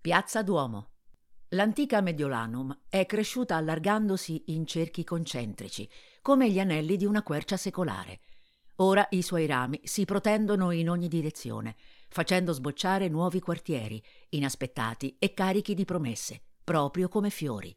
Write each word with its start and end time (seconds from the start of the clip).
Piazza 0.00 0.42
Duomo. 0.42 0.92
L'antica 1.48 2.00
Mediolanum 2.00 2.84
è 2.88 3.04
cresciuta 3.04 3.56
allargandosi 3.56 4.44
in 4.46 4.64
cerchi 4.64 5.02
concentrici, 5.02 5.90
come 6.22 6.48
gli 6.52 6.60
anelli 6.60 6.96
di 6.96 7.04
una 7.04 7.24
quercia 7.24 7.56
secolare. 7.56 8.20
Ora 8.76 9.04
i 9.10 9.22
suoi 9.22 9.46
rami 9.46 9.80
si 9.82 10.04
protendono 10.04 10.70
in 10.70 10.88
ogni 10.88 11.08
direzione, 11.08 11.74
facendo 12.08 12.52
sbocciare 12.52 13.08
nuovi 13.08 13.40
quartieri, 13.40 14.00
inaspettati 14.28 15.16
e 15.18 15.34
carichi 15.34 15.74
di 15.74 15.84
promesse, 15.84 16.42
proprio 16.62 17.08
come 17.08 17.28
fiori. 17.28 17.76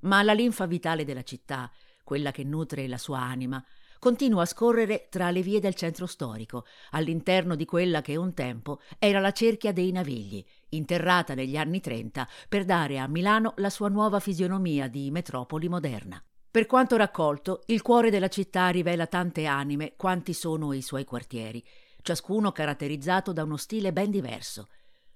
Ma 0.00 0.22
la 0.22 0.32
linfa 0.32 0.64
vitale 0.64 1.04
della 1.04 1.24
città, 1.24 1.70
quella 2.02 2.30
che 2.30 2.42
nutre 2.42 2.88
la 2.88 2.98
sua 2.98 3.20
anima, 3.20 3.62
continua 4.00 4.42
a 4.42 4.46
scorrere 4.46 5.06
tra 5.08 5.30
le 5.30 5.42
vie 5.42 5.60
del 5.60 5.74
centro 5.74 6.06
storico, 6.06 6.64
all'interno 6.90 7.54
di 7.54 7.66
quella 7.66 8.00
che 8.00 8.16
un 8.16 8.34
tempo 8.34 8.80
era 8.98 9.20
la 9.20 9.30
cerchia 9.30 9.72
dei 9.72 9.92
Navigli, 9.92 10.44
interrata 10.70 11.34
negli 11.34 11.56
anni 11.56 11.80
Trenta 11.80 12.26
per 12.48 12.64
dare 12.64 12.98
a 12.98 13.06
Milano 13.06 13.52
la 13.58 13.70
sua 13.70 13.88
nuova 13.88 14.18
fisionomia 14.18 14.88
di 14.88 15.10
metropoli 15.12 15.68
moderna. 15.68 16.20
Per 16.50 16.66
quanto 16.66 16.96
raccolto, 16.96 17.62
il 17.66 17.82
cuore 17.82 18.10
della 18.10 18.28
città 18.28 18.70
rivela 18.70 19.06
tante 19.06 19.44
anime 19.44 19.92
quanti 19.96 20.32
sono 20.32 20.72
i 20.72 20.82
suoi 20.82 21.04
quartieri, 21.04 21.64
ciascuno 22.02 22.50
caratterizzato 22.50 23.32
da 23.32 23.44
uno 23.44 23.56
stile 23.56 23.92
ben 23.92 24.10
diverso. 24.10 24.68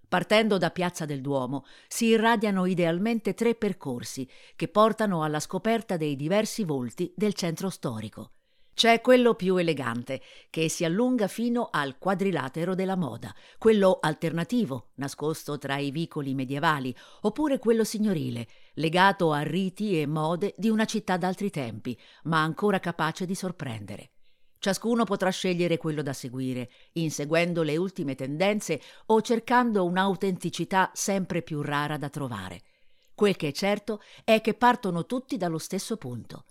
Partendo 0.07 0.59
da 0.59 0.71
Piazza 0.71 1.07
del 1.07 1.23
Duomo 1.23 1.65
si 1.89 2.07
irradiano 2.07 2.67
idealmente 2.67 3.35
tre 3.35 3.55
percorsi 3.55 4.29
che 4.55 4.69
portano 4.69 5.25
alla 5.25 5.41
scoperta 5.41 5.97
dei 5.97 6.15
diversi 6.15 6.63
volti 6.63 7.13
del 7.17 7.33
centro 7.33 7.71
storico. 7.71 8.31
C'è 8.75 9.01
quello 9.01 9.35
più 9.35 9.57
elegante, 9.57 10.21
che 10.51 10.69
si 10.69 10.85
allunga 10.85 11.29
fino 11.29 11.69
al 11.71 11.97
quadrilatero 11.97 12.75
della 12.75 12.97
moda, 12.97 13.33
quello 13.57 13.99
alternativo, 14.01 14.91
nascosto 14.95 15.59
tra 15.59 15.79
i 15.79 15.93
vicoli 15.93 16.35
medievali, 16.35 16.95
oppure 17.21 17.61
quello 17.61 17.85
signorile, 17.85 18.49
legato 18.75 19.31
a 19.31 19.43
riti 19.43 20.01
e 20.01 20.07
mode 20.07 20.55
di 20.59 20.69
una 20.69 20.87
città 20.87 21.17
d'altri 21.17 21.51
tempi, 21.51 21.97
ma 22.25 22.43
ancora 22.43 22.81
capace 22.81 23.27
di 23.27 23.37
sorprendere. 23.37 24.11
Ciascuno 24.59 25.05
potrà 25.05 25.31
scegliere 25.31 25.77
quello 25.77 26.03
da 26.03 26.13
seguire, 26.13 26.69
inseguendo 26.95 27.63
le 27.63 27.77
ultime 27.77 28.17
tendenze 28.17 28.81
o 29.07 29.21
cercando 29.21 29.85
un'autenticità 29.85 30.91
sempre 30.95 31.43
più 31.43 31.63
rara 31.63 31.97
da 31.97 32.09
trovare. 32.09 32.63
Quel 33.15 33.37
che 33.37 33.49
è 33.49 33.53
certo 33.53 34.01
è 34.25 34.41
che 34.41 34.55
partono 34.55 35.07
tutti 35.07 35.37
dallo 35.37 35.59
stesso 35.59 35.97
punto. 35.97 36.47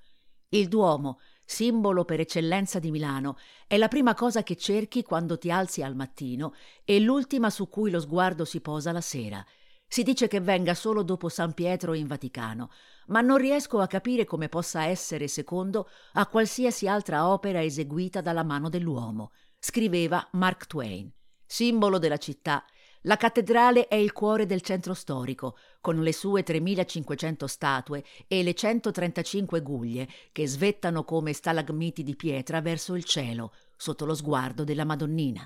Il 0.50 0.68
Duomo, 0.68 1.20
simbolo 1.46 2.06
per 2.06 2.20
eccellenza 2.20 2.80
di 2.80 2.92
Milano, 2.92 3.38
è 3.68 3.78
la 3.78 3.88
prima 3.88 4.14
cosa 4.14 4.44
che 4.44 4.56
cerchi 4.56 5.04
quando 5.04 5.38
ti 5.38 5.52
alzi 5.52 5.82
al 5.84 5.96
mattino 5.96 6.54
e 6.84 7.00
l'ultima 7.00 7.50
su 7.50 7.70
cui 7.70 7.92
lo 7.92 8.00
sguardo 8.00 8.46
si 8.46 8.62
posa 8.62 8.92
la 8.92 9.02
sera. 9.02 9.46
Si 9.88 10.02
dice 10.02 10.28
che 10.28 10.40
venga 10.40 10.74
solo 10.74 11.04
dopo 11.04 11.30
San 11.30 11.54
Pietro 11.54 11.94
in 11.94 12.08
Vaticano, 12.08 12.72
ma 13.08 13.22
non 13.22 13.38
riesco 13.38 13.80
a 13.80 13.88
capire 13.88 14.26
come 14.26 14.50
possa 14.50 14.86
essere 14.86 15.28
secondo 15.28 15.88
a 16.14 16.26
qualsiasi 16.26 16.88
altra 16.88 17.28
opera 17.28 17.62
eseguita 17.62 18.22
dalla 18.22 18.44
mano 18.44 18.70
dell'uomo, 18.70 19.32
scriveva 19.60 20.28
Mark 20.32 20.66
Twain. 20.66 21.12
Simbolo 21.46 22.00
della 22.00 22.18
città, 22.18 22.66
la 23.04 23.18
cattedrale 23.18 23.88
è 23.88 23.96
il 23.96 24.14
cuore 24.14 24.46
del 24.46 24.62
centro 24.62 24.94
storico, 24.94 25.58
con 25.82 26.02
le 26.02 26.14
sue 26.14 26.42
3500 26.42 27.48
statue 27.48 28.04
e 28.28 28.44
le 28.44 28.54
135 28.54 29.62
guglie 29.62 30.08
che 30.32 30.48
svettano 30.48 31.04
come 31.04 31.34
stalagmiti 31.34 32.04
di 32.04 32.16
pietra 32.16 32.62
verso 32.62 32.96
il 32.96 33.04
cielo, 33.04 33.54
sotto 33.76 34.06
lo 34.06 34.16
sguardo 34.16 34.64
della 34.64 34.86
Madonnina. 34.86 35.46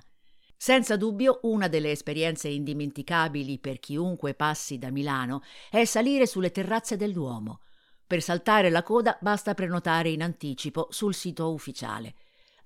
Senza 0.56 0.98
dubbio 0.98 1.40
una 1.44 1.68
delle 1.68 1.92
esperienze 1.92 2.48
indimenticabili 2.48 3.58
per 3.58 3.80
chiunque 3.80 4.36
passi 4.36 4.78
da 4.78 4.92
Milano 4.92 5.42
è 5.72 5.84
salire 5.86 6.28
sulle 6.28 6.52
terrazze 6.52 6.96
del 6.96 7.14
Duomo. 7.14 7.62
Per 8.06 8.22
saltare 8.22 8.70
la 8.70 8.84
coda 8.84 9.18
basta 9.20 9.56
prenotare 9.56 10.10
in 10.10 10.22
anticipo 10.22 10.88
sul 10.92 11.16
sito 11.16 11.52
ufficiale. 11.52 12.14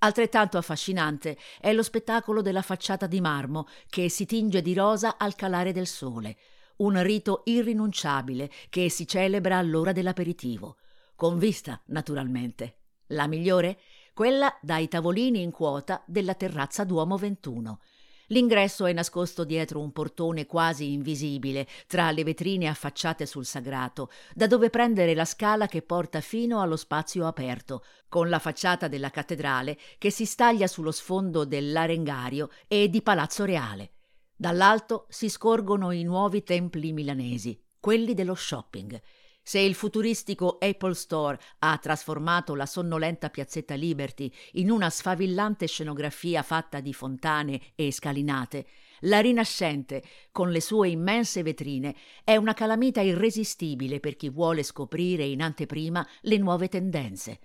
Altrettanto 0.04 0.58
affascinante 0.58 1.38
è 1.60 1.72
lo 1.72 1.84
spettacolo 1.84 2.42
della 2.42 2.62
facciata 2.62 3.06
di 3.06 3.20
marmo 3.20 3.68
che 3.88 4.08
si 4.08 4.26
tinge 4.26 4.60
di 4.60 4.74
rosa 4.74 5.16
al 5.16 5.36
calare 5.36 5.70
del 5.70 5.86
sole, 5.86 6.36
un 6.78 7.00
rito 7.02 7.42
irrinunciabile 7.44 8.50
che 8.68 8.88
si 8.88 9.06
celebra 9.06 9.58
all'ora 9.58 9.92
dell'aperitivo, 9.92 10.76
con 11.14 11.38
vista, 11.38 11.80
naturalmente. 11.86 12.78
La 13.08 13.28
migliore? 13.28 13.78
Quella 14.12 14.52
dai 14.60 14.88
tavolini 14.88 15.40
in 15.40 15.52
quota 15.52 16.02
della 16.04 16.34
terrazza 16.34 16.82
Duomo 16.82 17.16
21, 17.16 17.80
L'ingresso 18.28 18.86
è 18.86 18.92
nascosto 18.92 19.44
dietro 19.44 19.80
un 19.80 19.92
portone 19.92 20.46
quasi 20.46 20.92
invisibile, 20.92 21.66
tra 21.86 22.10
le 22.10 22.24
vetrine 22.24 22.68
affacciate 22.68 23.26
sul 23.26 23.44
sagrato, 23.44 24.10
da 24.34 24.46
dove 24.46 24.70
prendere 24.70 25.14
la 25.14 25.24
scala 25.24 25.66
che 25.66 25.82
porta 25.82 26.20
fino 26.20 26.60
allo 26.60 26.76
spazio 26.76 27.26
aperto, 27.26 27.84
con 28.08 28.28
la 28.28 28.38
facciata 28.38 28.88
della 28.88 29.10
cattedrale 29.10 29.78
che 29.98 30.10
si 30.10 30.24
staglia 30.24 30.66
sullo 30.66 30.92
sfondo 30.92 31.44
dell'arengario 31.44 32.50
e 32.68 32.88
di 32.88 33.02
Palazzo 33.02 33.44
Reale. 33.44 33.92
Dall'alto 34.34 35.06
si 35.08 35.28
scorgono 35.28 35.90
i 35.90 36.02
nuovi 36.02 36.42
templi 36.42 36.92
milanesi, 36.92 37.60
quelli 37.78 38.14
dello 38.14 38.34
shopping, 38.34 39.00
se 39.42 39.58
il 39.58 39.74
futuristico 39.74 40.58
Apple 40.60 40.94
Store 40.94 41.38
ha 41.58 41.76
trasformato 41.78 42.54
la 42.54 42.66
sonnolenta 42.66 43.28
piazzetta 43.28 43.74
Liberty 43.74 44.32
in 44.52 44.70
una 44.70 44.88
sfavillante 44.88 45.66
scenografia 45.66 46.42
fatta 46.42 46.80
di 46.80 46.92
fontane 46.92 47.60
e 47.74 47.90
scalinate, 47.90 48.66
la 49.00 49.18
rinascente, 49.18 50.02
con 50.30 50.50
le 50.50 50.60
sue 50.60 50.90
immense 50.90 51.42
vetrine, 51.42 51.96
è 52.22 52.36
una 52.36 52.54
calamita 52.54 53.00
irresistibile 53.00 53.98
per 53.98 54.14
chi 54.14 54.28
vuole 54.28 54.62
scoprire 54.62 55.24
in 55.24 55.42
anteprima 55.42 56.06
le 56.20 56.38
nuove 56.38 56.68
tendenze. 56.68 57.40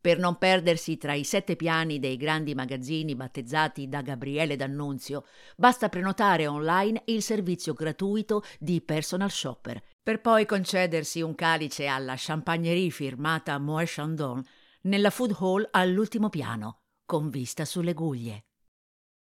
Per 0.00 0.18
non 0.18 0.38
perdersi 0.38 0.96
tra 0.96 1.12
i 1.14 1.24
sette 1.24 1.56
piani 1.56 1.98
dei 1.98 2.16
grandi 2.16 2.54
magazzini 2.54 3.16
battezzati 3.16 3.88
da 3.88 4.02
Gabriele 4.02 4.56
D'Annunzio, 4.56 5.26
basta 5.56 5.88
prenotare 5.88 6.46
online 6.46 7.02
il 7.06 7.22
servizio 7.22 7.74
gratuito 7.74 8.42
di 8.58 8.80
personal 8.80 9.30
shopper 9.30 9.82
per 10.02 10.20
poi 10.20 10.46
concedersi 10.46 11.20
un 11.20 11.34
calice 11.34 11.86
alla 11.86 12.14
champagnerie 12.16 12.90
firmata 12.90 13.58
Moët 13.58 13.94
Chandon 13.94 14.42
nella 14.82 15.10
food 15.10 15.36
hall 15.38 15.68
all'ultimo 15.70 16.28
piano, 16.28 16.82
con 17.04 17.28
vista 17.28 17.64
sulle 17.64 17.92
guglie. 17.92 18.49